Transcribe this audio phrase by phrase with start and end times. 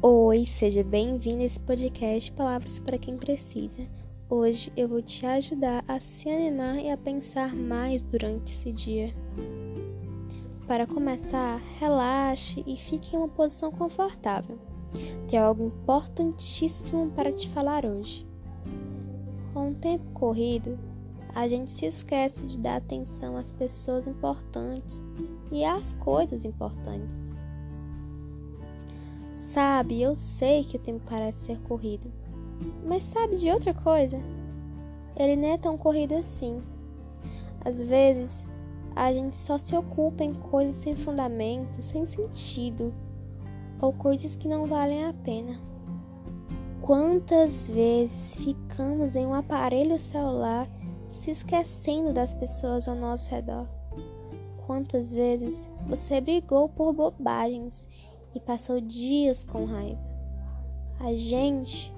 [0.00, 3.84] Oi, seja bem-vindo a esse podcast Palavras para quem precisa.
[4.30, 9.12] Hoje eu vou te ajudar a se animar e a pensar mais durante esse dia.
[10.68, 14.56] Para começar, relaxe e fique em uma posição confortável.
[15.26, 18.24] Tem algo importantíssimo para te falar hoje.
[19.52, 20.78] Com o tempo corrido,
[21.34, 25.04] a gente se esquece de dar atenção às pessoas importantes
[25.50, 27.18] e às coisas importantes.
[29.48, 32.12] Sabe, eu sei que o tempo parece ser corrido.
[32.84, 34.20] Mas sabe de outra coisa?
[35.16, 36.62] Ele não é tão corrido assim.
[37.64, 38.46] Às vezes,
[38.94, 42.92] a gente só se ocupa em coisas sem fundamento, sem sentido,
[43.80, 45.58] ou coisas que não valem a pena.
[46.82, 50.68] Quantas vezes ficamos em um aparelho celular
[51.08, 53.66] se esquecendo das pessoas ao nosso redor?
[54.66, 57.88] Quantas vezes você brigou por bobagens
[58.34, 60.00] e passou dias com raiva.
[61.00, 61.92] A gente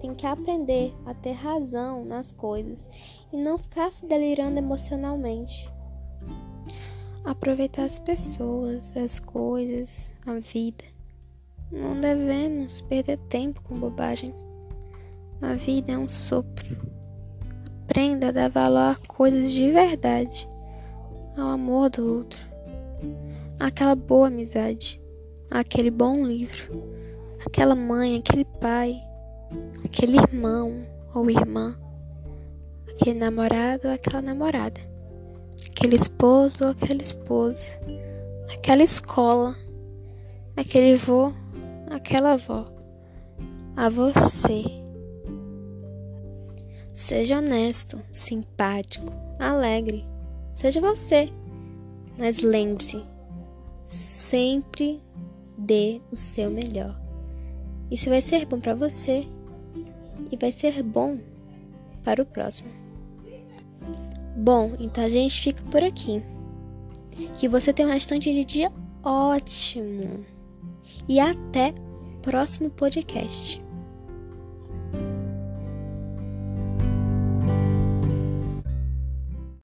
[0.00, 2.88] tem que aprender a ter razão nas coisas
[3.32, 5.70] e não ficar se delirando emocionalmente.
[7.24, 10.84] Aproveitar as pessoas, as coisas, a vida.
[11.70, 14.46] Não devemos perder tempo com bobagens.
[15.40, 16.76] A vida é um sopro.
[17.84, 20.48] Aprenda a dar valor a coisas de verdade,
[21.36, 22.40] ao amor do outro,
[23.58, 24.99] àquela boa amizade
[25.50, 26.84] aquele bom livro,
[27.44, 29.00] aquela mãe, aquele pai,
[29.84, 31.76] aquele irmão ou irmã,
[32.88, 34.80] aquele namorado ou aquela namorada,
[35.68, 37.80] aquele esposo ou aquela esposa,
[38.52, 39.56] aquela escola,
[40.56, 41.32] aquele vô,
[41.90, 42.66] aquela avó,
[43.76, 44.62] a você.
[46.92, 50.06] Seja honesto, simpático, alegre.
[50.52, 51.30] Seja você.
[52.18, 53.02] Mas lembre-se,
[53.86, 55.02] sempre
[55.60, 56.98] dê o seu melhor.
[57.90, 59.26] Isso vai ser bom para você
[60.30, 61.18] e vai ser bom
[62.02, 62.70] para o próximo.
[64.36, 66.22] Bom, então a gente fica por aqui.
[67.36, 68.72] Que você tenha um restante de dia
[69.02, 70.24] ótimo.
[71.08, 71.74] E até
[72.16, 73.62] o próximo podcast.